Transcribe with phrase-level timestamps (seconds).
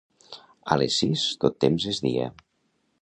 [0.75, 2.27] A les sis tot temps és dia.